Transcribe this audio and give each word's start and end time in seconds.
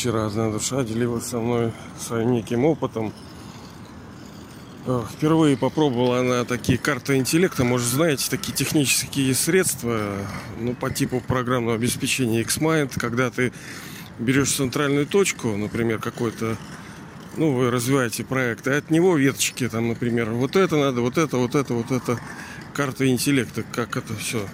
Вчера 0.00 0.24
одна 0.24 0.50
душа 0.50 0.82
делилась 0.82 1.26
со 1.26 1.40
мной 1.40 1.72
своим 1.98 2.32
неким 2.32 2.64
опытом. 2.64 3.12
Э, 4.86 5.02
впервые 5.12 5.58
попробовала 5.58 6.20
она 6.20 6.46
такие 6.46 6.78
карты 6.78 7.16
интеллекта, 7.16 7.64
может, 7.64 7.86
знаете, 7.86 8.30
такие 8.30 8.54
технические 8.54 9.34
средства, 9.34 10.16
ну, 10.58 10.72
по 10.72 10.90
типу 10.90 11.20
программного 11.20 11.74
обеспечения 11.74 12.40
Xmind, 12.40 12.98
когда 12.98 13.28
ты 13.28 13.52
берешь 14.18 14.52
центральную 14.52 15.04
точку, 15.04 15.54
например, 15.54 15.98
какой-то, 15.98 16.56
ну, 17.36 17.52
вы 17.52 17.70
развиваете 17.70 18.24
проект, 18.24 18.68
и 18.68 18.70
от 18.70 18.88
него 18.88 19.18
веточки, 19.18 19.68
там, 19.68 19.88
например, 19.88 20.30
вот 20.30 20.56
это 20.56 20.76
надо, 20.76 21.02
вот 21.02 21.18
это, 21.18 21.36
вот 21.36 21.54
это, 21.54 21.74
вот 21.74 21.90
это, 21.90 22.18
карта 22.72 23.06
интеллекта, 23.06 23.64
как 23.70 23.98
это 23.98 24.16
все 24.16 24.48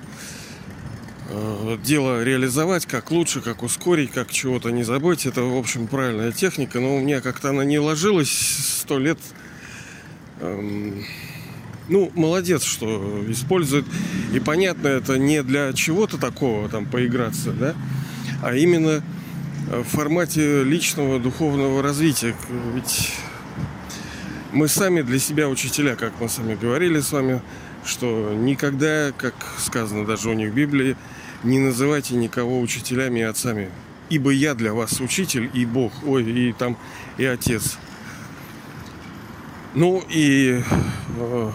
дело 1.83 2.23
реализовать, 2.23 2.87
как 2.87 3.11
лучше, 3.11 3.41
как 3.41 3.63
ускорить, 3.63 4.13
как 4.13 4.31
чего-то 4.31 4.71
не 4.71 4.83
забыть. 4.83 5.27
Это, 5.27 5.43
в 5.43 5.57
общем, 5.57 5.87
правильная 5.87 6.33
техника, 6.33 6.81
но 6.81 6.97
у 6.97 7.01
меня 7.01 7.21
как-то 7.21 7.51
она 7.51 7.65
не 7.65 7.79
ложилась 7.79 8.31
сто 8.31 8.99
лет. 8.99 9.19
Эм, 10.41 11.05
ну, 11.89 12.11
молодец, 12.15 12.65
что 12.65 13.25
использует. 13.29 13.85
И 14.33 14.41
понятно, 14.41 14.89
это 14.89 15.19
не 15.19 15.43
для 15.43 15.73
чего-то 15.73 16.19
такого, 16.19 16.69
там, 16.69 16.87
поиграться, 16.87 17.53
да, 17.53 17.75
а 18.43 18.55
именно 18.55 19.03
в 19.67 19.85
формате 19.85 20.63
личного 20.63 21.19
духовного 21.19 21.83
развития. 21.83 22.35
Ведь 22.75 23.13
мы 24.53 24.69
сами 24.69 25.03
для 25.03 25.19
себя 25.19 25.49
учителя, 25.49 25.97
как 25.97 26.13
мы 26.21 26.29
сами 26.29 26.55
говорили 26.55 27.01
с 27.01 27.13
вами, 27.13 27.43
что 27.87 28.35
никогда, 28.35 29.13
как 29.13 29.35
сказано 29.59 30.05
даже 30.05 30.29
у 30.29 30.33
них 30.33 30.51
в 30.51 30.55
Библии, 30.55 30.97
не 31.43 31.59
называйте 31.59 32.15
никого 32.15 32.61
учителями 32.61 33.21
и 33.21 33.23
отцами. 33.23 33.71
Ибо 34.09 34.31
я 34.31 34.55
для 34.55 34.73
вас 34.73 35.01
учитель 35.01 35.51
и 35.53 35.65
Бог, 35.65 35.93
ой, 36.05 36.25
и 36.25 36.53
там, 36.53 36.77
и 37.19 37.25
Отец. 37.25 37.79
Ну 39.75 40.03
и 40.09 40.63
э, 41.19 41.53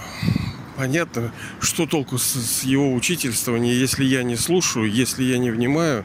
понятно, 0.76 1.32
что 1.60 1.86
толку 1.86 2.18
с, 2.18 2.34
с 2.34 2.64
его 2.64 2.94
учительствования, 2.94 3.74
если 3.74 4.04
я 4.04 4.24
не 4.24 4.36
слушаю, 4.36 4.92
если 4.92 5.24
я 5.24 5.38
не 5.38 5.50
внимаю, 5.50 6.04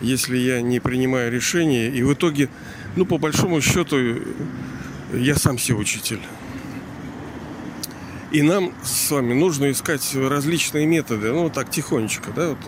если 0.00 0.36
я 0.36 0.60
не 0.60 0.80
принимаю 0.80 1.30
решения. 1.30 1.88
И 1.88 2.02
в 2.02 2.14
итоге, 2.14 2.48
ну, 2.96 3.04
по 3.04 3.18
большому 3.18 3.60
счету, 3.60 3.96
я 5.12 5.36
сам 5.36 5.58
себе 5.58 5.76
учитель. 5.76 6.20
И 8.32 8.42
нам 8.42 8.74
с 8.82 9.10
вами 9.10 9.34
нужно 9.34 9.70
искать 9.70 10.14
различные 10.14 10.84
методы, 10.84 11.32
ну 11.32 11.48
так 11.48 11.70
тихонечко, 11.70 12.32
да, 12.34 12.48
вот. 12.50 12.58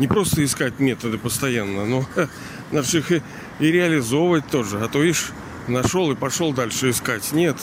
не 0.00 0.08
просто 0.08 0.44
искать 0.44 0.80
методы 0.80 1.18
постоянно, 1.18 1.86
но 1.86 2.02
ха, 2.02 2.28
надо 2.72 2.98
их 2.98 3.12
и, 3.12 3.22
и 3.60 3.66
реализовывать 3.70 4.48
тоже, 4.48 4.80
а 4.80 4.88
то 4.88 5.00
видишь, 5.00 5.30
нашел 5.68 6.10
и 6.10 6.16
пошел 6.16 6.52
дальше 6.52 6.90
искать. 6.90 7.32
Нет. 7.32 7.56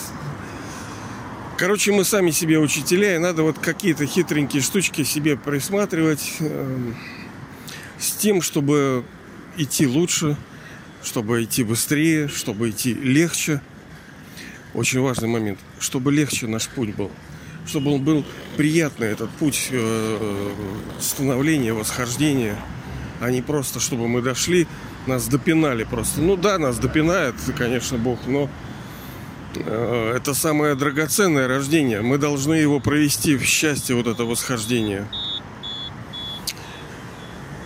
Короче, 1.58 1.92
мы 1.92 2.06
сами 2.06 2.32
себе 2.32 2.58
учителя, 2.58 3.16
и 3.16 3.20
надо 3.20 3.44
вот 3.44 3.60
какие-то 3.60 4.06
хитренькие 4.06 4.62
штучки 4.62 5.04
себе 5.04 5.36
присматривать 5.36 6.38
э, 6.40 6.94
с 8.00 8.14
тем, 8.14 8.42
чтобы 8.42 9.04
идти 9.58 9.86
лучше, 9.86 10.38
чтобы 11.04 11.44
идти 11.44 11.64
быстрее, 11.64 12.30
чтобы 12.30 12.70
идти 12.70 12.94
легче. 12.94 13.62
Очень 14.74 15.02
важный 15.02 15.28
момент, 15.28 15.60
чтобы 15.80 16.14
легче 16.14 16.48
наш 16.48 16.70
путь 16.70 16.96
был 16.96 17.12
чтобы 17.72 17.94
он 17.94 18.04
был 18.04 18.26
приятный, 18.58 19.08
этот 19.08 19.30
путь 19.30 19.70
э, 19.72 20.52
становления, 21.00 21.72
восхождения, 21.72 22.58
а 23.22 23.32
не 23.32 23.42
просто, 23.42 23.80
чтобы 23.80 24.10
мы 24.10 24.22
дошли, 24.22 24.68
нас 25.08 25.28
допинали 25.28 25.86
просто. 25.86 26.20
Ну 26.20 26.36
да, 26.36 26.58
нас 26.58 26.78
допинает, 26.80 27.36
конечно, 27.58 27.98
Бог, 27.98 28.20
но 28.28 28.50
э, 29.56 30.14
это 30.18 30.34
самое 30.34 30.76
драгоценное 30.76 31.48
рождение. 31.48 32.02
Мы 32.02 32.18
должны 32.18 32.56
его 32.56 32.82
провести 32.82 33.38
в 33.38 33.44
счастье, 33.44 33.96
вот 33.96 34.08
это 34.08 34.26
восхождение. 34.26 35.08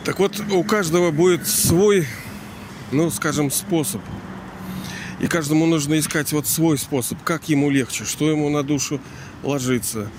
Так 0.03 0.19
вот, 0.19 0.39
у 0.51 0.63
каждого 0.63 1.09
будет 1.09 1.47
свой, 1.47 2.05
ну, 2.91 3.09
скажем, 3.09 3.49
способ. 3.49 4.01
И 5.19 5.27
каждому 5.27 5.65
нужно 5.65 5.97
искать 5.97 6.31
вот 6.31 6.45
свой 6.45 6.77
способ, 6.77 7.17
как 7.23 7.49
ему 7.49 7.71
легче, 7.71 8.03
что 8.03 8.29
ему 8.29 8.49
на 8.49 8.61
душу 8.61 9.01
ложится. 9.45 10.09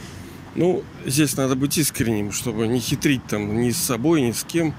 Ну, 0.54 0.82
здесь 1.04 1.36
надо 1.36 1.54
быть 1.54 1.76
искренним, 1.76 2.32
чтобы 2.32 2.66
не 2.66 2.80
хитрить 2.80 3.26
там 3.26 3.60
ни 3.60 3.70
с 3.70 3.76
собой, 3.76 4.22
ни 4.22 4.32
с 4.32 4.42
кем. 4.44 4.74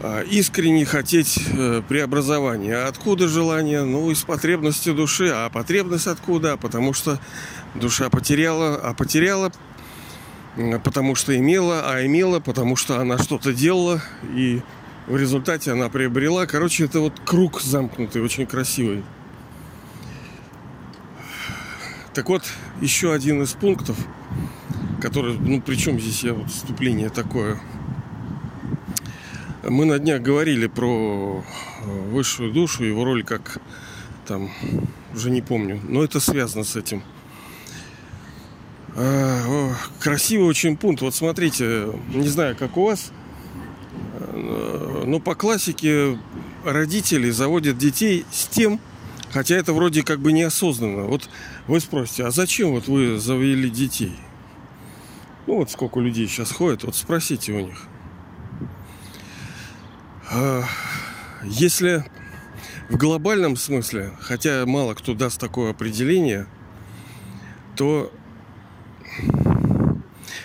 А 0.00 0.22
искренне 0.22 0.84
хотеть 0.84 1.40
э, 1.52 1.82
преобразования. 1.88 2.76
А 2.76 2.86
откуда 2.86 3.26
желание? 3.26 3.82
Ну, 3.82 4.12
из 4.12 4.22
потребности 4.22 4.92
души. 4.92 5.30
А 5.34 5.50
потребность 5.50 6.06
откуда? 6.06 6.56
Потому 6.56 6.92
что 6.92 7.18
душа 7.74 8.08
потеряла, 8.08 8.76
а 8.76 8.94
потеряла, 8.94 9.50
потому 10.84 11.16
что 11.16 11.36
имела, 11.36 11.90
а 11.92 12.06
имела, 12.06 12.38
потому 12.38 12.76
что 12.76 13.00
она 13.00 13.18
что-то 13.18 13.52
делала, 13.52 14.00
и 14.36 14.62
в 15.08 15.16
результате 15.16 15.72
она 15.72 15.88
приобрела. 15.88 16.46
Короче, 16.46 16.84
это 16.84 17.00
вот 17.00 17.14
круг 17.24 17.60
замкнутый, 17.60 18.22
очень 18.22 18.46
красивый. 18.46 19.02
Так 22.18 22.28
вот, 22.30 22.42
еще 22.80 23.12
один 23.12 23.42
из 23.42 23.52
пунктов, 23.52 23.96
который, 25.00 25.38
ну, 25.38 25.62
причем 25.64 26.00
здесь 26.00 26.24
я 26.24 26.34
вот 26.34 26.50
вступление 26.50 27.10
такое. 27.10 27.60
Мы 29.62 29.84
на 29.84 30.00
днях 30.00 30.20
говорили 30.20 30.66
про 30.66 31.44
э, 31.84 32.10
высшую 32.10 32.52
душу, 32.52 32.82
его 32.82 33.04
роль 33.04 33.22
как 33.22 33.60
там, 34.26 34.50
уже 35.14 35.30
не 35.30 35.42
помню, 35.42 35.80
но 35.84 36.02
это 36.02 36.18
связано 36.18 36.64
с 36.64 36.74
этим. 36.74 37.04
А, 38.96 39.72
красивый 40.00 40.48
очень 40.48 40.76
пункт. 40.76 41.02
Вот 41.02 41.14
смотрите, 41.14 41.86
не 42.12 42.26
знаю, 42.26 42.56
как 42.56 42.76
у 42.76 42.86
вас, 42.86 43.12
э, 44.12 45.04
но 45.06 45.20
по 45.20 45.36
классике 45.36 46.18
родители 46.64 47.30
заводят 47.30 47.78
детей 47.78 48.26
с 48.32 48.48
тем, 48.48 48.80
Хотя 49.32 49.56
это 49.56 49.72
вроде 49.72 50.02
как 50.02 50.20
бы 50.20 50.32
неосознанно. 50.32 51.04
Вот 51.04 51.28
вы 51.66 51.80
спросите, 51.80 52.24
а 52.24 52.30
зачем 52.30 52.70
вот 52.70 52.88
вы 52.88 53.18
завели 53.18 53.68
детей? 53.68 54.16
Ну 55.46 55.56
вот 55.56 55.70
сколько 55.70 56.00
людей 56.00 56.26
сейчас 56.26 56.50
ходят, 56.50 56.84
вот 56.84 56.94
спросите 56.94 57.52
у 57.52 57.60
них. 57.60 57.86
А, 60.30 60.64
если 61.44 62.04
в 62.88 62.96
глобальном 62.96 63.56
смысле, 63.56 64.12
хотя 64.20 64.64
мало 64.66 64.94
кто 64.94 65.14
даст 65.14 65.40
такое 65.40 65.70
определение, 65.70 66.46
то 67.76 68.12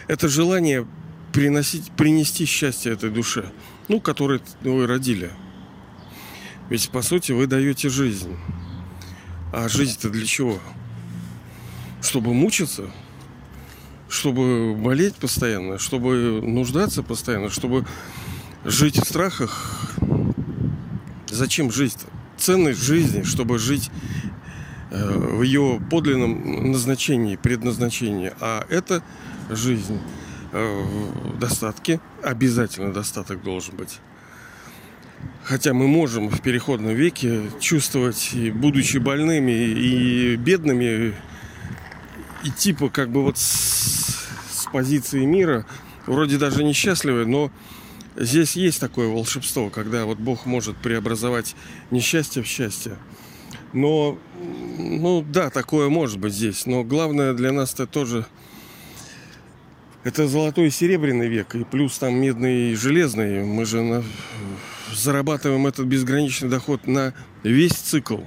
это 0.08 0.28
желание 0.28 0.86
приносить, 1.32 1.92
принести 1.92 2.46
счастье 2.46 2.94
этой 2.94 3.10
душе, 3.10 3.52
ну, 3.88 4.00
которой 4.00 4.42
вы 4.62 4.88
родили. 4.88 5.32
Ведь, 6.70 6.90
по 6.90 7.02
сути, 7.02 7.32
вы 7.32 7.48
даете 7.48 7.90
жизнь. 7.90 8.38
А 9.54 9.70
жизнь-то 9.70 10.10
для 10.10 10.26
чего? 10.26 10.60
Чтобы 12.02 12.34
мучиться? 12.34 12.90
Чтобы 14.10 14.74
болеть 14.76 15.14
постоянно? 15.14 15.78
Чтобы 15.78 16.42
нуждаться 16.42 17.04
постоянно? 17.04 17.52
Чтобы 17.52 17.86
жить 18.66 18.98
в 18.98 19.08
страхах? 19.08 19.96
Зачем 21.30 21.72
жить-то? 21.72 22.08
Ценность 22.36 22.82
жизни, 22.82 23.22
чтобы 23.22 23.60
жить 23.60 23.92
э, 24.90 25.18
в 25.18 25.44
ее 25.44 25.80
подлинном 25.88 26.72
назначении, 26.72 27.36
предназначении. 27.36 28.34
А 28.40 28.66
это 28.70 29.04
жизнь 29.52 30.00
э, 30.52 30.84
в 31.26 31.38
достатке. 31.38 32.00
Обязательно 32.24 32.92
достаток 32.92 33.44
должен 33.44 33.76
быть. 33.76 34.00
Хотя 35.44 35.74
мы 35.74 35.88
можем 35.88 36.30
в 36.30 36.42
переходном 36.42 36.94
веке 36.94 37.42
чувствовать, 37.60 38.32
будучи 38.54 38.98
больными 38.98 39.52
и 39.52 40.38
бедными, 40.38 41.14
и 42.46 42.50
типа 42.50 42.90
как 42.90 43.10
бы 43.10 43.24
вот 43.24 43.38
с, 43.38 44.26
с 44.52 44.66
позиции 44.72 45.26
мира, 45.26 45.66
вроде 46.06 46.38
даже 46.38 46.64
несчастливы, 46.64 47.26
но 47.26 47.52
здесь 48.16 48.56
есть 48.56 48.80
такое 48.80 49.10
волшебство, 49.10 49.70
когда 49.70 50.06
вот 50.06 50.18
Бог 50.18 50.46
может 50.46 50.78
преобразовать 50.78 51.56
несчастье 51.92 52.42
в 52.42 52.48
счастье. 52.48 52.94
Но, 53.74 54.18
ну 54.78 55.26
да, 55.28 55.50
такое 55.50 55.90
может 55.90 56.20
быть 56.20 56.34
здесь, 56.34 56.66
но 56.66 56.86
главное 56.86 57.34
для 57.34 57.52
нас 57.52 57.74
это 57.74 57.86
тоже 57.86 58.26
это 60.06 60.28
золотой 60.28 60.68
и 60.68 60.70
серебряный 60.70 61.28
век, 61.28 61.56
и 61.56 61.64
плюс 61.64 61.98
там 61.98 62.16
медный 62.16 62.72
и 62.72 62.76
железный. 62.76 63.44
Мы 63.44 63.66
же 63.66 63.82
на, 63.82 64.04
зарабатываем 64.92 65.68
этот 65.68 65.86
безграничный 65.86 66.50
доход 66.50 66.88
на 66.88 67.14
весь 67.44 67.74
цикл. 67.74 68.20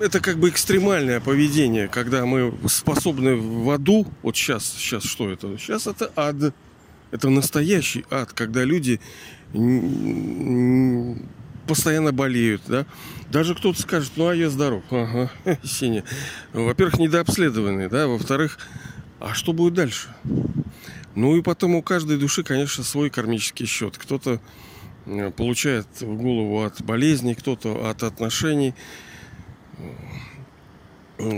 Это 0.00 0.20
как 0.20 0.38
бы 0.38 0.48
экстремальное 0.50 1.20
поведение, 1.20 1.88
когда 1.88 2.26
мы 2.26 2.54
способны 2.66 3.36
в 3.36 3.70
аду, 3.70 4.06
вот 4.22 4.36
сейчас, 4.36 4.64
сейчас 4.64 5.04
что 5.04 5.30
это? 5.30 5.56
Сейчас 5.56 5.86
это 5.86 6.12
ад. 6.14 6.54
Это 7.10 7.30
настоящий 7.30 8.04
ад, 8.10 8.32
когда 8.32 8.64
люди 8.64 9.00
постоянно 11.66 12.12
болеют, 12.12 12.62
да. 12.66 12.86
Даже 13.30 13.54
кто-то 13.54 13.80
скажет, 13.80 14.12
ну 14.16 14.28
а 14.28 14.34
я 14.34 14.50
здоров. 14.50 14.82
Ага, 14.90 15.30
синий. 15.62 16.02
Во-первых, 16.52 16.98
недообследованные, 16.98 17.88
да. 17.88 18.06
Во-вторых, 18.06 18.58
а 19.20 19.32
что 19.34 19.52
будет 19.52 19.74
дальше? 19.74 20.08
Ну 21.14 21.36
и 21.36 21.42
потом 21.42 21.76
у 21.76 21.82
каждой 21.82 22.18
души, 22.18 22.42
конечно, 22.42 22.82
свой 22.82 23.08
кармический 23.08 23.66
счет. 23.66 23.96
Кто-то 23.98 24.40
э, 25.06 25.30
получает 25.30 25.86
в 26.00 26.16
голову 26.16 26.62
от 26.62 26.82
болезней, 26.82 27.34
кто-то 27.34 27.88
от 27.88 28.02
отношений, 28.02 28.74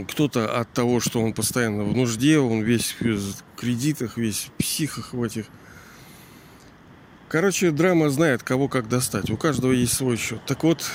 кто-то 0.09 0.59
от 0.59 0.73
того, 0.73 1.01
что 1.01 1.21
он 1.21 1.35
постоянно 1.35 1.85
в 1.85 1.95
нужде, 1.95 2.39
он 2.39 2.63
весь 2.63 2.97
в 2.99 3.43
кредитах, 3.57 4.17
весь 4.17 4.45
в 4.45 4.51
психах 4.53 5.13
в 5.13 5.23
этих. 5.23 5.47
Короче, 7.29 7.71
драма 7.71 8.09
знает, 8.09 8.43
кого 8.43 8.69
как 8.69 8.89
достать. 8.89 9.31
У 9.31 9.37
каждого 9.37 9.73
есть 9.73 9.93
свой 9.93 10.17
счет. 10.17 10.41
Так 10.47 10.63
вот, 10.63 10.91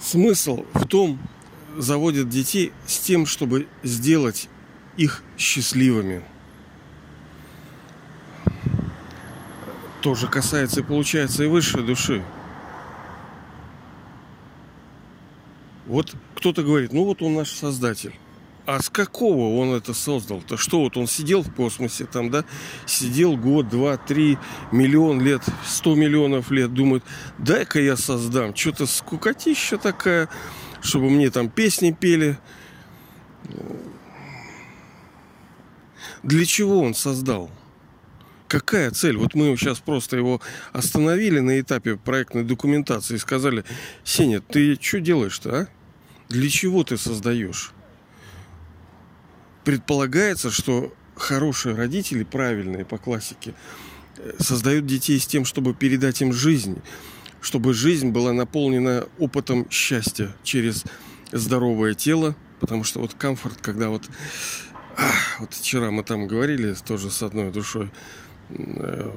смысл 0.00 0.64
в 0.74 0.86
том, 0.86 1.18
заводят 1.78 2.28
детей 2.28 2.72
с 2.86 2.98
тем, 2.98 3.24
чтобы 3.24 3.68
сделать 3.82 4.48
их 5.00 5.22
счастливыми. 5.38 6.22
Тоже 10.02 10.28
касается 10.28 10.80
и 10.80 10.82
получается 10.82 11.42
и 11.44 11.46
высшей 11.46 11.82
души. 11.82 12.22
Вот 15.86 16.14
кто-то 16.34 16.62
говорит, 16.62 16.92
ну 16.92 17.04
вот 17.04 17.22
он 17.22 17.34
наш 17.34 17.50
создатель. 17.50 18.14
А 18.66 18.82
с 18.82 18.90
какого 18.90 19.58
он 19.58 19.74
это 19.74 19.94
создал-то? 19.94 20.58
Что 20.58 20.80
вот 20.80 20.98
он 20.98 21.06
сидел 21.06 21.42
в 21.42 21.52
космосе 21.54 22.04
там, 22.04 22.30
да? 22.30 22.44
Сидел 22.84 23.38
год, 23.38 23.70
два, 23.70 23.96
три, 23.96 24.36
миллион 24.70 25.22
лет, 25.22 25.42
сто 25.66 25.94
миллионов 25.94 26.50
лет, 26.50 26.74
думает, 26.74 27.02
дай-ка 27.38 27.80
я 27.80 27.96
создам. 27.96 28.54
Что-то 28.54 28.86
скукотища 28.86 29.78
такая, 29.78 30.28
чтобы 30.82 31.08
мне 31.08 31.30
там 31.30 31.48
песни 31.48 31.90
пели. 31.98 32.38
Для 36.22 36.44
чего 36.44 36.80
он 36.80 36.94
создал? 36.94 37.50
Какая 38.48 38.90
цель? 38.90 39.16
Вот 39.16 39.34
мы 39.34 39.56
сейчас 39.56 39.78
просто 39.78 40.16
его 40.16 40.40
остановили 40.72 41.38
на 41.38 41.60
этапе 41.60 41.96
проектной 41.96 42.42
документации 42.42 43.14
и 43.14 43.18
сказали, 43.18 43.64
Сеня, 44.04 44.40
ты 44.40 44.76
что 44.80 45.00
делаешь-то, 45.00 45.60
а? 45.60 45.68
Для 46.28 46.48
чего 46.48 46.82
ты 46.84 46.96
создаешь? 46.96 47.72
Предполагается, 49.64 50.50
что 50.50 50.92
хорошие 51.14 51.74
родители, 51.74 52.24
правильные 52.24 52.84
по 52.84 52.98
классике, 52.98 53.54
э, 54.16 54.32
создают 54.38 54.86
детей 54.86 55.20
с 55.20 55.26
тем, 55.26 55.44
чтобы 55.44 55.74
передать 55.74 56.20
им 56.22 56.32
жизнь, 56.32 56.82
чтобы 57.40 57.72
жизнь 57.72 58.10
была 58.10 58.32
наполнена 58.32 59.06
опытом 59.18 59.70
счастья 59.70 60.34
через 60.42 60.84
здоровое 61.30 61.94
тело, 61.94 62.34
потому 62.58 62.84
что 62.84 63.00
вот 63.00 63.14
комфорт, 63.14 63.58
когда 63.60 63.90
вот 63.90 64.08
вот 65.38 65.54
вчера 65.54 65.90
мы 65.90 66.02
там 66.02 66.26
говорили 66.26 66.74
тоже 66.86 67.10
с 67.10 67.22
одной 67.22 67.50
душой, 67.50 67.90
э, 68.50 69.10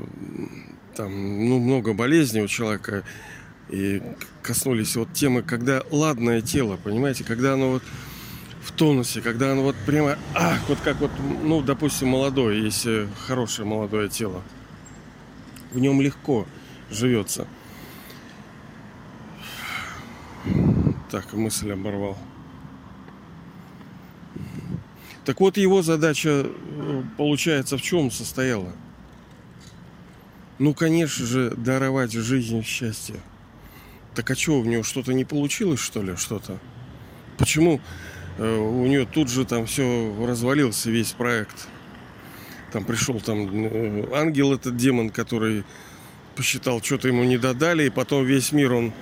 там 0.95 1.11
ну, 1.49 1.59
много 1.59 1.93
болезней 1.93 2.41
у 2.41 2.47
человека, 2.47 3.03
и 3.69 4.01
коснулись 4.41 4.95
вот 4.95 5.13
темы, 5.13 5.41
когда 5.41 5.83
ладное 5.91 6.41
тело, 6.41 6.77
понимаете, 6.83 7.23
когда 7.23 7.53
оно 7.53 7.71
вот 7.71 7.83
в 8.61 8.71
тонусе, 8.71 9.21
когда 9.21 9.51
оно 9.51 9.63
вот 9.63 9.75
прямо, 9.85 10.17
ах, 10.35 10.61
вот 10.69 10.79
как 10.81 10.99
вот, 10.99 11.11
ну, 11.43 11.61
допустим, 11.61 12.09
молодое, 12.09 12.63
если 12.63 13.07
хорошее 13.27 13.67
молодое 13.67 14.09
тело, 14.09 14.41
в 15.71 15.79
нем 15.79 16.01
легко 16.01 16.45
живется. 16.89 17.47
Так, 21.09 21.33
мысль 21.33 21.71
оборвал. 21.71 22.17
Так 25.25 25.39
вот, 25.39 25.57
его 25.57 25.81
задача, 25.81 26.45
э, 26.45 27.03
получается, 27.17 27.77
в 27.77 27.81
чем 27.81 28.11
состояла? 28.11 28.73
Ну, 30.59 30.73
конечно 30.73 31.25
же, 31.25 31.51
даровать 31.51 32.11
жизнь 32.11 32.63
счастье. 32.63 33.15
Так 34.15 34.29
а 34.29 34.35
что, 34.35 34.59
у 34.59 34.65
него 34.65 34.83
что-то 34.83 35.13
не 35.13 35.23
получилось, 35.23 35.79
что 35.79 36.01
ли, 36.01 36.15
что-то? 36.17 36.59
Почему 37.37 37.79
э, 38.37 38.57
у 38.57 38.85
нее 38.85 39.05
тут 39.05 39.29
же 39.29 39.45
там 39.45 39.65
все 39.65 40.13
развалился, 40.27 40.91
весь 40.91 41.13
проект? 41.13 41.67
Там 42.73 42.83
пришел 42.83 43.19
там 43.21 43.49
э, 43.49 44.09
ангел, 44.13 44.53
этот 44.53 44.75
демон, 44.75 45.09
который 45.09 45.63
посчитал, 46.35 46.81
что-то 46.81 47.07
ему 47.07 47.23
не 47.23 47.37
додали, 47.37 47.85
и 47.85 47.89
потом 47.89 48.25
весь 48.25 48.51
мир 48.51 48.73
он 48.73 48.93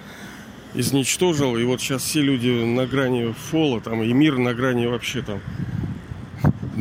изничтожил, 0.75 1.57
и 1.57 1.63
вот 1.63 1.81
сейчас 1.81 2.03
все 2.03 2.21
люди 2.21 2.50
на 2.50 2.85
грани 2.85 3.33
фола, 3.33 3.81
там, 3.81 4.03
и 4.03 4.13
мир 4.13 4.38
на 4.38 4.53
грани 4.53 4.85
вообще 4.85 5.21
там 5.21 5.41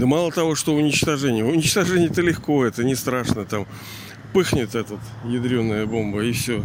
да 0.01 0.07
мало 0.07 0.33
того, 0.33 0.55
что 0.55 0.75
уничтожение. 0.75 1.45
Уничтожение-то 1.45 2.23
легко, 2.23 2.65
это 2.65 2.85
не 2.85 2.95
страшно. 2.95 3.45
Там 3.45 3.67
пыхнет 4.33 4.75
этот 4.75 4.99
ядреная 5.27 5.85
бомба 5.85 6.25
и 6.25 6.33
все. 6.33 6.63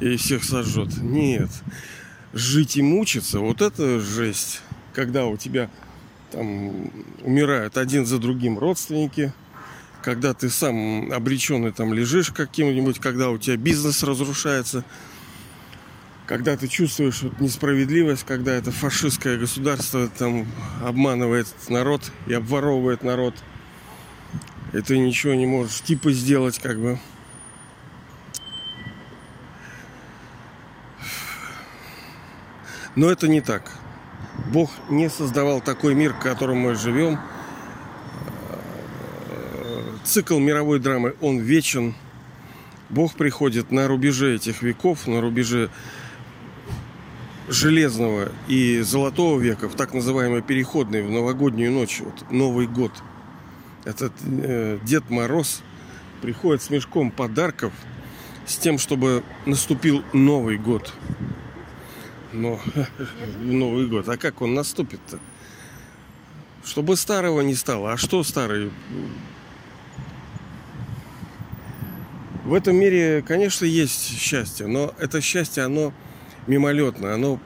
И 0.00 0.16
всех 0.16 0.44
сожжет. 0.44 0.90
Нет. 1.00 1.48
Жить 2.34 2.76
и 2.76 2.82
мучиться, 2.82 3.40
вот 3.40 3.62
это 3.62 4.00
жесть. 4.00 4.60
Когда 4.92 5.24
у 5.24 5.38
тебя 5.38 5.70
там 6.30 6.90
умирают 7.22 7.78
один 7.78 8.04
за 8.04 8.18
другим 8.18 8.58
родственники, 8.58 9.32
когда 10.02 10.34
ты 10.34 10.50
сам 10.50 11.10
обреченный 11.10 11.72
там 11.72 11.94
лежишь 11.94 12.32
каким-нибудь, 12.32 12.98
когда 12.98 13.30
у 13.30 13.38
тебя 13.38 13.56
бизнес 13.56 14.02
разрушается– 14.02 14.84
когда 16.26 16.56
ты 16.56 16.68
чувствуешь 16.68 17.22
вот 17.22 17.38
несправедливость, 17.40 18.24
когда 18.24 18.52
это 18.52 18.70
фашистское 18.70 19.38
государство 19.38 20.08
там 20.08 20.46
обманывает 20.82 21.46
народ 21.68 22.10
и 22.26 22.32
обворовывает 22.32 23.02
народ, 23.02 23.34
и 24.72 24.80
ты 24.80 24.98
ничего 24.98 25.34
не 25.34 25.46
можешь 25.46 25.82
типа 25.82 26.12
сделать, 26.12 26.58
как 26.58 26.80
бы. 26.80 26.98
Но 32.96 33.10
это 33.10 33.28
не 33.28 33.40
так. 33.40 33.70
Бог 34.52 34.70
не 34.88 35.10
создавал 35.10 35.60
такой 35.60 35.94
мир, 35.94 36.14
в 36.14 36.20
котором 36.20 36.58
мы 36.58 36.74
живем. 36.74 37.18
Цикл 40.04 40.38
мировой 40.38 40.80
драмы, 40.80 41.14
он 41.20 41.38
вечен. 41.38 41.94
Бог 42.90 43.14
приходит 43.14 43.72
на 43.72 43.88
рубеже 43.88 44.36
этих 44.36 44.62
веков, 44.62 45.06
на 45.06 45.20
рубеже 45.20 45.70
железного 47.48 48.32
и 48.48 48.80
золотого 48.80 49.38
века 49.38 49.68
в 49.68 49.74
так 49.74 49.92
называемой 49.92 50.42
переходной 50.42 51.02
в 51.02 51.10
новогоднюю 51.10 51.72
ночь, 51.72 52.00
вот 52.00 52.30
Новый 52.30 52.66
год. 52.66 52.92
Этот 53.84 54.12
э, 54.24 54.78
Дед 54.82 55.10
Мороз 55.10 55.62
приходит 56.22 56.62
с 56.62 56.70
мешком 56.70 57.10
подарков 57.10 57.72
с 58.46 58.56
тем, 58.56 58.78
чтобы 58.78 59.22
наступил 59.44 60.02
Новый 60.12 60.56
год. 60.56 60.92
Но 62.32 62.60
Новый 63.40 63.86
год, 63.86 64.08
а 64.08 64.16
как 64.16 64.40
он 64.40 64.54
наступит-то? 64.54 65.18
Чтобы 66.64 66.96
старого 66.96 67.42
не 67.42 67.54
стало. 67.54 67.92
А 67.92 67.96
что 67.98 68.22
старый? 68.24 68.70
В 72.44 72.54
этом 72.54 72.76
мире, 72.76 73.22
конечно, 73.26 73.64
есть 73.64 74.18
счастье, 74.18 74.66
но 74.66 74.94
это 74.98 75.20
счастье, 75.20 75.62
оно 75.62 75.92
мимолетно, 76.46 77.14
оно 77.14 77.40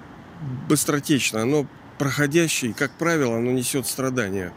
быстротечно, 0.68 1.42
оно 1.42 1.66
проходящее, 1.98 2.70
и, 2.70 2.74
как 2.74 2.92
правило, 2.92 3.36
оно 3.36 3.50
несет 3.50 3.86
страдания. 3.86 4.52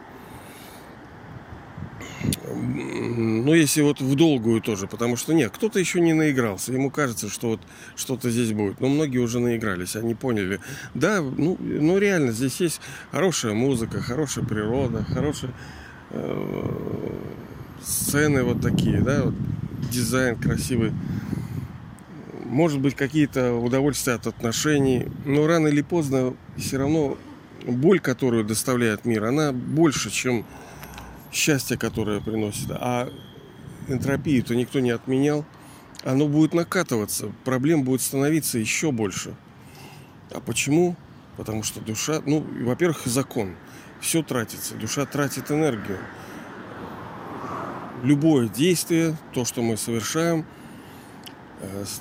Ну, 2.54 3.52
если 3.52 3.82
вот 3.82 4.00
в 4.00 4.14
долгую 4.14 4.60
тоже, 4.60 4.86
потому 4.86 5.16
что 5.16 5.34
нет, 5.34 5.50
кто-то 5.52 5.78
еще 5.80 6.00
не 6.00 6.12
наигрался. 6.12 6.72
Ему 6.72 6.90
кажется, 6.90 7.28
что 7.28 7.48
вот 7.48 7.60
что-то 7.96 8.30
здесь 8.30 8.52
будет. 8.52 8.80
Но 8.80 8.88
многие 8.88 9.18
уже 9.18 9.40
наигрались, 9.40 9.96
они 9.96 10.14
поняли. 10.14 10.60
Да, 10.94 11.20
ну, 11.20 11.56
ну 11.58 11.98
реально, 11.98 12.32
здесь 12.32 12.60
есть 12.60 12.80
хорошая 13.10 13.54
музыка, 13.54 14.00
хорошая 14.00 14.44
природа, 14.44 15.04
хорошие 15.04 15.52
э, 16.10 17.16
сцены 17.82 18.44
вот 18.44 18.60
такие, 18.60 19.00
да, 19.00 19.24
вот, 19.24 19.34
дизайн 19.90 20.36
красивый 20.36 20.92
может 22.52 22.80
быть, 22.80 22.94
какие-то 22.94 23.54
удовольствия 23.54 24.12
от 24.12 24.26
отношений, 24.26 25.08
но 25.24 25.46
рано 25.46 25.68
или 25.68 25.80
поздно 25.80 26.34
все 26.58 26.76
равно 26.76 27.16
боль, 27.66 27.98
которую 27.98 28.44
доставляет 28.44 29.06
мир, 29.06 29.24
она 29.24 29.52
больше, 29.52 30.10
чем 30.10 30.44
счастье, 31.32 31.78
которое 31.78 32.20
приносит. 32.20 32.70
А 32.70 33.08
энтропию-то 33.88 34.54
никто 34.54 34.80
не 34.80 34.90
отменял. 34.90 35.46
Оно 36.04 36.28
будет 36.28 36.52
накатываться, 36.52 37.32
проблем 37.44 37.84
будет 37.84 38.02
становиться 38.02 38.58
еще 38.58 38.92
больше. 38.92 39.34
А 40.30 40.40
почему? 40.40 40.94
Потому 41.38 41.62
что 41.62 41.80
душа, 41.80 42.20
ну, 42.26 42.44
во-первых, 42.64 43.06
закон. 43.06 43.54
Все 44.00 44.22
тратится, 44.22 44.74
душа 44.74 45.06
тратит 45.06 45.50
энергию. 45.50 45.98
любое 48.02 48.48
действие, 48.48 49.16
то, 49.32 49.44
что 49.44 49.62
мы 49.62 49.76
совершаем, 49.76 50.44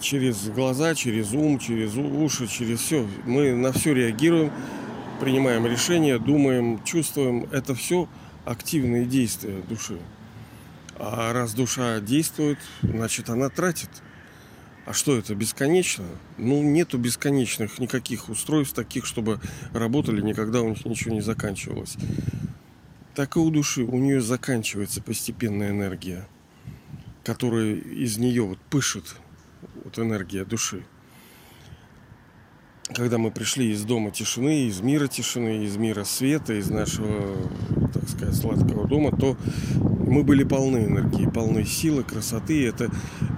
через 0.02 0.50
глаза, 0.50 0.96
через 0.96 1.34
ум, 1.34 1.60
через 1.60 1.96
уши, 1.96 2.48
через 2.48 2.80
все, 2.80 3.08
мы 3.26 3.54
на 3.54 3.72
все 3.72 3.94
реагируем, 3.94 4.52
принимаем 5.20 5.66
решения, 5.66 6.18
думаем, 6.18 6.84
чувствуем. 6.84 7.48
Это 7.52 7.76
все 7.76 8.10
активные 8.46 9.06
действия 9.06 9.62
души. 9.70 10.00
А 10.98 11.34
раз 11.34 11.54
душа 11.54 12.00
действует, 12.00 12.60
значит 12.82 13.30
она 13.30 13.50
тратит. 13.50 13.90
А 14.86 14.94
что 14.94 15.16
это, 15.16 15.36
бесконечно? 15.36 16.06
Ну, 16.38 16.64
нету 16.64 16.98
бесконечных 16.98 17.80
никаких 17.80 18.30
устройств 18.30 18.74
таких, 18.74 19.06
чтобы 19.06 19.40
работали, 19.74 20.22
никогда 20.22 20.62
у 20.62 20.70
них 20.70 20.86
ничего 20.86 21.14
не 21.14 21.22
заканчивалось. 21.22 21.98
Так 23.14 23.36
и 23.36 23.40
у 23.40 23.50
души, 23.52 23.84
у 23.84 23.98
нее 24.00 24.22
заканчивается 24.22 25.02
постепенная 25.02 25.70
энергия, 25.70 26.28
которая 27.24 27.76
из 27.76 28.18
нее 28.18 28.44
вот 28.44 28.60
пышет, 28.70 29.16
вот 29.84 29.98
энергия 30.00 30.46
души 30.46 30.84
когда 32.94 33.18
мы 33.18 33.32
пришли 33.32 33.72
из 33.72 33.84
дома 33.84 34.12
тишины, 34.12 34.68
из 34.68 34.82
мира 34.82 35.08
тишины, 35.08 35.66
из 35.66 35.78
мира 35.78 36.04
света, 36.04 36.54
из 36.54 36.70
нашего, 36.70 37.38
так 37.94 38.10
сказать, 38.10 38.36
сладкого 38.36 38.88
дома, 38.88 39.16
то 39.16 39.38
мы 39.76 40.24
были 40.24 40.44
полны 40.44 40.86
энергии, 40.86 41.26
полны 41.30 41.66
силы, 41.66 42.04
красоты. 42.04 42.68
Это, 42.68 42.90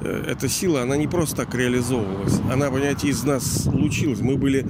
э, 0.01 0.25
эта 0.27 0.47
сила, 0.47 0.81
она 0.81 0.97
не 0.97 1.07
просто 1.07 1.37
так 1.37 1.53
реализовывалась. 1.53 2.39
Она, 2.51 2.69
понимаете, 2.69 3.09
из 3.09 3.23
нас 3.23 3.63
случилась. 3.63 4.21
Мы 4.21 4.37
были 4.37 4.65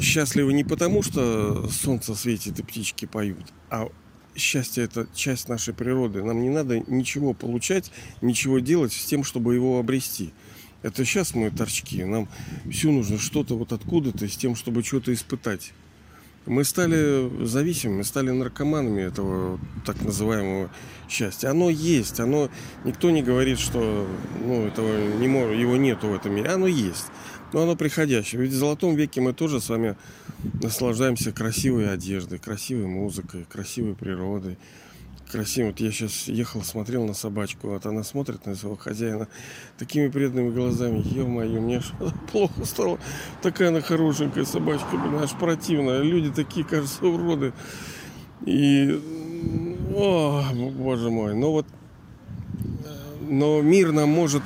счастливы 0.00 0.52
не 0.52 0.64
потому, 0.64 1.02
что 1.02 1.68
солнце 1.68 2.14
светит 2.14 2.58
и 2.58 2.62
птички 2.62 3.06
поют, 3.06 3.52
а 3.70 3.88
счастье 4.36 4.84
это 4.84 5.06
часть 5.14 5.48
нашей 5.48 5.74
природы. 5.74 6.22
Нам 6.22 6.42
не 6.42 6.50
надо 6.50 6.80
ничего 6.86 7.34
получать, 7.34 7.90
ничего 8.20 8.58
делать 8.58 8.92
с 8.92 9.04
тем, 9.04 9.24
чтобы 9.24 9.54
его 9.54 9.78
обрести. 9.78 10.32
Это 10.82 11.04
сейчас 11.04 11.34
мы 11.34 11.50
торчки. 11.50 12.04
Нам 12.04 12.28
все 12.70 12.90
нужно 12.90 13.18
что-то 13.18 13.56
вот 13.56 13.72
откуда-то 13.72 14.28
с 14.28 14.36
тем, 14.36 14.56
чтобы 14.56 14.82
что-то 14.82 15.12
испытать. 15.14 15.72
Мы 16.44 16.64
стали 16.64 17.44
зависимыми, 17.46 18.02
стали 18.02 18.30
наркоманами 18.30 19.02
этого 19.02 19.60
так 19.86 20.02
называемого 20.02 20.70
счастья. 21.08 21.50
Оно 21.50 21.70
есть, 21.70 22.18
оно 22.18 22.50
никто 22.84 23.10
не 23.12 23.22
говорит, 23.22 23.60
что 23.60 24.08
ну, 24.44 24.66
этого 24.66 25.18
не 25.18 25.28
может, 25.28 25.56
его 25.56 25.76
нету 25.76 26.08
в 26.08 26.14
этом 26.14 26.34
мире. 26.34 26.50
Оно 26.50 26.66
есть, 26.66 27.06
но 27.52 27.62
оно 27.62 27.76
приходящее. 27.76 28.40
Ведь 28.42 28.52
в 28.52 28.56
золотом 28.56 28.94
веке 28.94 29.20
мы 29.20 29.32
тоже 29.32 29.60
с 29.60 29.68
вами 29.68 29.96
наслаждаемся 30.62 31.32
красивой 31.32 31.92
одеждой, 31.92 32.38
красивой 32.38 32.86
музыкой, 32.86 33.46
красивой 33.48 33.94
природой 33.94 34.58
красиво. 35.32 35.68
Вот 35.68 35.80
я 35.80 35.90
сейчас 35.90 36.28
ехал, 36.28 36.62
смотрел 36.62 37.06
на 37.06 37.14
собачку, 37.14 37.68
вот 37.68 37.86
она 37.86 38.04
смотрит 38.04 38.44
на 38.46 38.54
своего 38.54 38.76
хозяина 38.76 39.28
такими 39.78 40.08
преданными 40.08 40.50
глазами. 40.50 41.02
Ё-моё, 41.04 41.60
мне 41.60 41.80
плохо 42.32 42.64
стало. 42.64 42.98
Такая 43.40 43.68
она 43.68 43.80
хорошенькая 43.80 44.44
собачка, 44.44 44.96
блин, 44.96 45.16
аж 45.16 45.32
противная. 45.32 46.02
Люди 46.02 46.30
такие, 46.30 46.64
кажется, 46.64 47.06
уроды. 47.06 47.52
И, 48.44 49.00
о, 49.94 50.44
боже 50.52 51.10
мой, 51.10 51.34
ну 51.34 51.52
вот, 51.52 51.66
но 53.28 53.62
мир 53.62 53.92
нам 53.92 54.10
может 54.10 54.42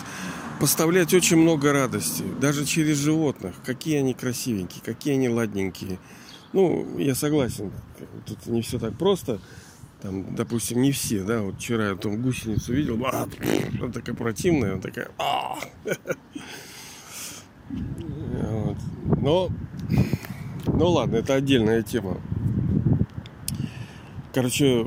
поставлять 0.60 1.12
очень 1.14 1.36
много 1.36 1.72
радости, 1.72 2.24
даже 2.40 2.64
через 2.64 2.98
животных. 2.98 3.54
Какие 3.64 3.98
они 3.98 4.14
красивенькие, 4.14 4.82
какие 4.84 5.14
они 5.14 5.28
ладненькие. 5.28 5.98
Ну, 6.52 6.98
я 6.98 7.14
согласен, 7.14 7.72
тут 8.24 8.46
не 8.46 8.62
все 8.62 8.78
так 8.78 8.96
просто 8.96 9.40
там, 10.06 10.34
допустим, 10.34 10.82
не 10.82 10.92
все, 10.92 11.22
да, 11.24 11.42
вот 11.42 11.56
вчера 11.56 11.88
я 11.88 11.96
там 11.96 12.20
гусеницу 12.22 12.72
видел, 12.72 13.04
а, 13.06 13.26
она 13.80 13.92
такая 13.92 14.14
противная, 14.14 14.74
она 14.74 14.80
такая, 14.80 15.08
а. 15.18 15.58
вот. 17.68 18.76
но, 19.20 19.50
ну 20.66 20.90
ладно, 20.90 21.16
это 21.16 21.34
отдельная 21.34 21.82
тема. 21.82 22.20
Короче, 24.32 24.86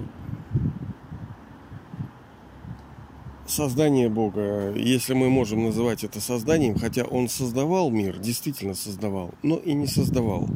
создание 3.49 4.09
Бога, 4.09 4.73
если 4.75 5.13
мы 5.13 5.29
можем 5.29 5.63
называть 5.63 6.03
это 6.03 6.21
созданием, 6.21 6.77
хотя 6.77 7.03
Он 7.03 7.27
создавал 7.27 7.89
мир, 7.89 8.17
действительно 8.19 8.75
создавал, 8.75 9.31
но 9.43 9.57
и 9.57 9.73
не 9.73 9.87
создавал. 9.87 10.47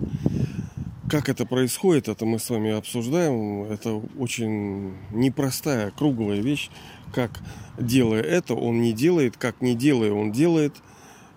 Как 1.10 1.30
это 1.30 1.46
происходит, 1.46 2.08
это 2.08 2.26
мы 2.26 2.40
с 2.40 2.50
вами 2.50 2.72
обсуждаем. 2.72 3.64
Это 3.64 4.02
очень 4.18 4.94
непростая, 5.12 5.92
круглая 5.92 6.40
вещь. 6.40 6.70
Как 7.14 7.42
делая 7.78 8.22
это, 8.22 8.56
он 8.56 8.82
не 8.82 8.94
делает, 8.94 9.38
как 9.38 9.62
не 9.62 9.76
делая, 9.76 10.12
он 10.12 10.32
делает. 10.32 10.74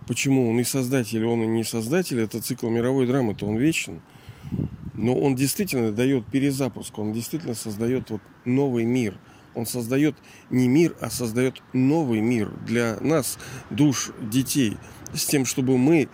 Почему 0.07 0.49
он 0.49 0.61
и 0.61 0.65
создатель, 0.65 1.25
он 1.27 1.43
и 1.43 1.47
не 1.47 1.65
создатель, 1.65 2.21
это 2.21 2.41
цикл 2.41 2.69
мировой 2.69 3.07
драмы, 3.07 3.35
то 3.35 3.45
он 3.45 3.57
вечен. 3.57 4.01
Но 4.95 5.15
он 5.15 5.35
действительно 5.35 5.93
дает 5.93 6.27
перезапуск, 6.27 6.99
он 6.99 7.13
действительно 7.13 7.55
создает 7.55 8.09
вот 8.11 8.23
новый 8.45 8.85
мир. 8.85 9.19
Он 9.57 9.67
создает 9.67 10.15
не 10.51 10.69
мир, 10.69 10.95
а 11.01 11.11
создает 11.11 11.63
новый 11.73 12.21
мир 12.21 12.51
для 12.67 12.99
нас, 13.01 13.39
душ 13.71 14.11
детей, 14.21 14.77
с 15.13 15.25
тем, 15.25 15.47
чтобы 15.47 15.79
мы 15.79 16.09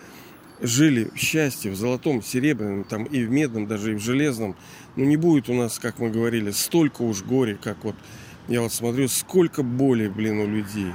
жили 0.61 1.11
в 1.13 1.19
счастье, 1.19 1.73
в 1.73 1.77
золотом, 1.77 2.23
серебряном, 2.23 2.85
там 2.85 3.05
и 3.05 3.25
в 3.25 3.31
медном, 3.31 3.67
даже 3.67 3.93
и 3.93 3.95
в 3.97 4.01
железном, 4.01 4.57
ну 4.95 5.05
не 5.05 5.17
будет 5.17 5.51
у 5.51 5.55
нас, 5.55 5.81
как 5.81 5.99
мы 5.99 6.11
говорили, 6.11 6.53
столько 6.53 7.03
уж 7.03 7.23
горя, 7.23 7.59
как 7.61 7.85
вот 7.85 7.97
я 8.49 8.61
вот 8.61 8.73
смотрю, 8.73 9.09
сколько 9.09 9.63
боли, 9.63 10.09
блин, 10.09 10.39
у 10.39 10.47
людей. 10.47 10.93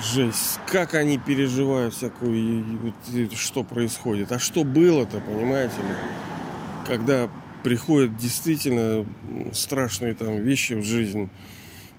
Жесть, 0.00 0.60
как 0.66 0.94
они 0.94 1.18
переживают 1.18 1.94
всякую, 1.94 2.92
что 3.34 3.64
происходит. 3.64 4.30
А 4.30 4.38
что 4.38 4.62
было-то, 4.62 5.20
понимаете? 5.20 5.74
Когда 6.86 7.28
приходят 7.62 8.16
действительно 8.16 9.06
страшные 9.52 10.14
там 10.14 10.36
вещи 10.38 10.74
в 10.74 10.84
жизнь, 10.84 11.28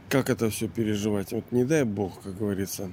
как 0.10 0.30
это 0.30 0.50
все 0.50 0.68
переживать? 0.68 1.32
Вот 1.32 1.52
не 1.52 1.64
дай 1.64 1.84
бог, 1.84 2.22
как 2.22 2.38
говорится. 2.38 2.92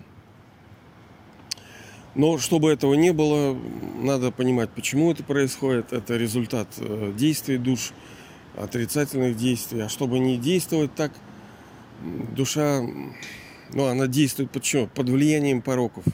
Но 2.15 2.39
чтобы 2.39 2.71
этого 2.71 2.95
не 2.95 3.13
было, 3.13 3.59
надо 4.01 4.31
понимать, 4.31 4.71
почему 4.71 5.13
это 5.13 5.23
происходит. 5.23 5.93
Это 5.93 6.17
результат 6.17 6.69
э, 6.79 7.13
действий 7.17 7.59
душ, 7.59 7.93
отрицательных 8.57 9.37
действий. 9.37 9.81
А 9.81 9.89
чтобы 9.89 10.19
не 10.19 10.39
действовать 10.39 10.95
так, 10.95 11.13
душа, 12.35 12.81
ну, 13.73 13.85
она 13.85 14.07
действует 14.07 14.51
что? 14.65 14.87
Под 14.87 15.11
влиянием 15.11 15.61
пороков. 15.61 16.05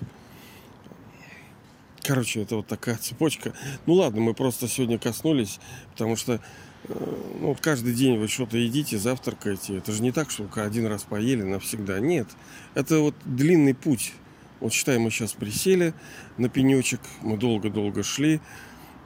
Короче, 2.05 2.43
это 2.43 2.57
вот 2.57 2.67
такая 2.67 2.97
цепочка. 2.97 3.53
Ну 3.87 3.95
ладно, 3.95 4.21
мы 4.21 4.35
просто 4.35 4.67
сегодня 4.67 4.99
коснулись, 4.99 5.61
потому 5.93 6.17
что 6.17 6.41
э, 6.89 7.39
ну, 7.41 7.57
каждый 7.61 7.95
день 7.95 8.19
вы 8.19 8.27
что-то 8.27 8.59
едите, 8.59 8.99
завтракаете. 8.99 9.79
Это 9.79 9.93
же 9.93 10.03
не 10.03 10.11
так, 10.11 10.31
что 10.31 10.49
один 10.57 10.87
раз 10.87 11.05
поели 11.05 11.43
навсегда. 11.43 12.01
Нет. 12.01 12.27
Это 12.75 12.99
вот 12.99 13.15
длинный 13.25 13.75
путь. 13.75 14.15
Вот 14.59 14.73
считай, 14.73 14.99
мы 14.99 15.11
сейчас 15.11 15.33
присели 15.33 15.95
на 16.39 16.49
пенечек, 16.49 17.01
мы 17.21 17.37
долго-долго 17.37 18.03
шли. 18.03 18.41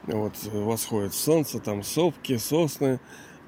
Вот 0.05 0.35
восходит 0.45 1.13
солнце, 1.13 1.61
там 1.61 1.83
сопки, 1.83 2.39
сосны, 2.39 2.99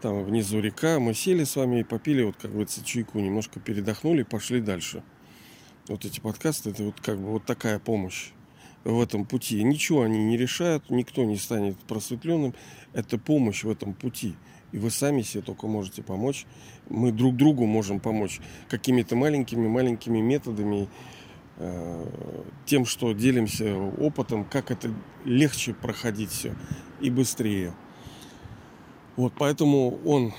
там 0.02 0.24
внизу 0.24 0.60
река. 0.60 0.98
Мы 0.98 1.14
сели 1.14 1.44
с 1.44 1.56
вами 1.56 1.80
и 1.80 1.84
попили, 1.84 2.22
вот 2.22 2.36
как 2.36 2.50
говорится, 2.50 2.84
чайку, 2.84 3.18
немножко 3.18 3.60
передохнули, 3.60 4.24
пошли 4.24 4.60
дальше. 4.60 5.02
Вот 5.86 6.04
эти 6.04 6.20
подкасты, 6.20 6.70
это 6.70 6.82
вот 6.82 7.00
как 7.00 7.18
бы 7.18 7.28
вот 7.28 7.46
такая 7.46 7.78
помощь 7.78 8.32
в 8.84 9.00
этом 9.00 9.24
пути. 9.24 9.62
Ничего 9.62 10.02
они 10.02 10.18
не 10.24 10.36
решают, 10.36 10.90
никто 10.90 11.24
не 11.24 11.36
станет 11.36 11.76
просветленным. 11.80 12.54
Это 12.92 13.18
помощь 13.18 13.64
в 13.64 13.70
этом 13.70 13.94
пути. 13.94 14.34
И 14.72 14.78
вы 14.78 14.90
сами 14.90 15.22
себе 15.22 15.42
только 15.42 15.66
можете 15.66 16.02
помочь. 16.02 16.46
Мы 16.88 17.12
друг 17.12 17.36
другу 17.36 17.66
можем 17.66 18.00
помочь 18.00 18.40
какими-то 18.68 19.16
маленькими-маленькими 19.16 20.20
методами 20.20 20.88
Э, 21.60 22.06
тем, 22.66 22.86
что 22.86 23.12
делимся 23.12 23.76
опытом, 23.76 24.44
как 24.44 24.70
это 24.70 24.94
легче 25.24 25.74
проходить 25.74 26.30
все 26.30 26.54
и 27.00 27.10
быстрее. 27.10 27.74
Вот 29.16 29.32
поэтому 29.36 29.98
он 30.04 30.32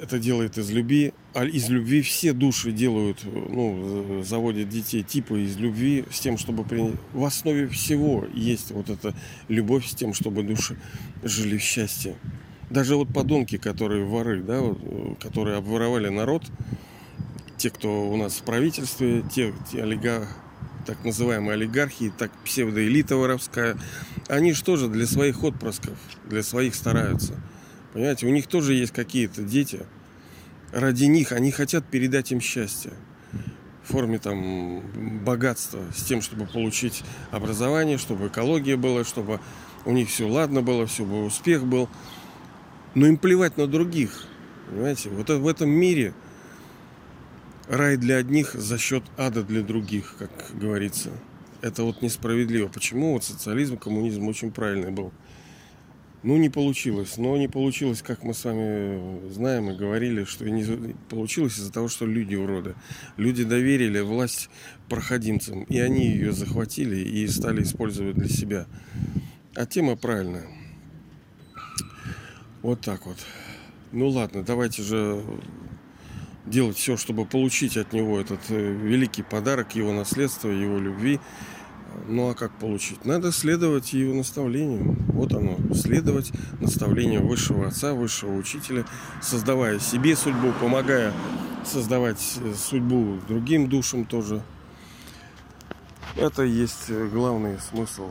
это 0.00 0.20
делает 0.20 0.56
из 0.56 0.70
любви, 0.70 1.14
из 1.44 1.68
любви 1.68 2.02
все 2.02 2.32
души 2.32 2.72
делают, 2.72 3.24
ну, 3.24 4.22
заводят 4.22 4.68
детей 4.68 5.02
типа 5.02 5.34
из 5.34 5.56
любви, 5.56 6.04
с 6.10 6.20
тем, 6.20 6.38
чтобы 6.38 6.64
при... 6.64 6.92
в 7.12 7.24
основе 7.24 7.68
всего 7.68 8.26
есть 8.32 8.70
вот 8.70 8.90
эта 8.90 9.14
любовь 9.48 9.86
с 9.86 9.94
тем, 9.94 10.14
чтобы 10.14 10.42
души 10.42 10.78
жили 11.22 11.58
в 11.58 11.62
счастье. 11.62 12.16
Даже 12.70 12.96
вот 12.96 13.12
подонки, 13.12 13.58
которые 13.58 14.04
воры, 14.04 14.42
да, 14.42 14.60
вот, 14.60 15.18
которые 15.20 15.56
обворовали 15.56 16.08
народ, 16.08 16.42
те, 17.56 17.70
кто 17.70 18.08
у 18.08 18.16
нас 18.16 18.34
в 18.34 18.42
правительстве, 18.42 19.22
те, 19.32 19.52
те 19.70 19.82
олигархи, 19.82 20.28
так 20.86 21.04
называемые 21.04 21.54
олигархи, 21.54 22.12
так 22.16 22.30
псевдоэлита 22.44 23.16
воровская, 23.16 23.76
они 24.28 24.52
же 24.52 24.62
тоже 24.62 24.88
для 24.88 25.06
своих 25.06 25.42
отпрысков, 25.42 25.98
для 26.28 26.42
своих 26.42 26.74
стараются. 26.74 27.34
Понимаете, 27.92 28.26
у 28.26 28.30
них 28.30 28.46
тоже 28.46 28.74
есть 28.74 28.92
какие-то 28.92 29.42
дети. 29.42 29.80
Ради 30.76 31.04
них, 31.04 31.32
они 31.32 31.50
хотят 31.50 31.86
передать 31.86 32.32
им 32.32 32.40
счастье 32.40 32.92
в 33.82 33.92
форме 33.92 34.18
там 34.18 34.82
богатства, 35.24 35.80
с 35.94 36.02
тем, 36.02 36.20
чтобы 36.20 36.46
получить 36.46 37.02
образование, 37.30 37.98
чтобы 37.98 38.26
экология 38.26 38.76
была, 38.76 39.04
чтобы 39.04 39.40
у 39.84 39.92
них 39.92 40.08
все 40.08 40.28
ладно 40.28 40.60
было, 40.60 40.86
все 40.86 41.04
успех 41.04 41.64
был. 41.64 41.88
Но 42.94 43.06
им 43.06 43.16
плевать 43.16 43.56
на 43.56 43.66
других. 43.66 44.24
Понимаете? 44.68 45.08
Вот 45.10 45.30
в 45.30 45.48
этом 45.48 45.70
мире 45.70 46.12
рай 47.68 47.96
для 47.96 48.16
одних 48.16 48.52
за 48.52 48.76
счет 48.76 49.04
ада 49.16 49.42
для 49.42 49.62
других, 49.62 50.16
как 50.18 50.30
говорится. 50.52 51.10
Это 51.62 51.84
вот 51.84 52.02
несправедливо. 52.02 52.68
Почему 52.68 53.12
вот 53.14 53.24
социализм, 53.24 53.78
коммунизм 53.78 54.26
очень 54.26 54.50
правильный 54.50 54.90
был? 54.90 55.12
Ну, 56.26 56.38
не 56.38 56.48
получилось. 56.48 57.18
Но 57.18 57.36
не 57.36 57.46
получилось, 57.46 58.02
как 58.02 58.24
мы 58.24 58.34
с 58.34 58.44
вами 58.44 59.30
знаем 59.30 59.70
и 59.70 59.76
говорили, 59.76 60.24
что 60.24 60.44
не 60.50 60.92
получилось 61.08 61.56
из-за 61.56 61.72
того, 61.72 61.86
что 61.86 62.04
люди 62.04 62.34
уроды. 62.34 62.74
Люди 63.16 63.44
доверили 63.44 64.00
власть 64.00 64.50
проходимцам, 64.88 65.62
и 65.62 65.78
они 65.78 66.04
ее 66.04 66.32
захватили 66.32 66.96
и 66.96 67.28
стали 67.28 67.62
использовать 67.62 68.16
для 68.16 68.28
себя. 68.28 68.66
А 69.54 69.66
тема 69.66 69.94
правильная. 69.94 70.48
Вот 72.60 72.80
так 72.80 73.06
вот. 73.06 73.18
Ну 73.92 74.08
ладно, 74.08 74.42
давайте 74.42 74.82
же 74.82 75.22
делать 76.44 76.76
все, 76.76 76.96
чтобы 76.96 77.24
получить 77.24 77.76
от 77.76 77.92
него 77.92 78.18
этот 78.18 78.40
э, 78.48 78.72
великий 78.72 79.22
подарок, 79.22 79.76
его 79.76 79.92
наследство, 79.92 80.48
его 80.48 80.80
любви. 80.80 81.20
Ну 82.08 82.30
а 82.30 82.34
как 82.34 82.52
получить? 82.52 83.04
Надо 83.04 83.32
следовать 83.32 83.92
его 83.92 84.14
наставлению. 84.14 84.96
Вот 85.08 85.32
оно, 85.32 85.56
следовать 85.74 86.32
наставлению 86.60 87.26
высшего 87.26 87.68
отца, 87.68 87.94
высшего 87.94 88.34
учителя, 88.34 88.84
создавая 89.22 89.78
себе 89.78 90.16
судьбу, 90.16 90.52
помогая 90.60 91.12
создавать 91.64 92.38
э, 92.42 92.54
судьбу 92.54 93.18
другим 93.28 93.68
душам 93.68 94.04
тоже. 94.04 94.42
Это 96.16 96.42
есть 96.42 96.86
э, 96.88 97.08
главный 97.12 97.58
смысл 97.58 98.10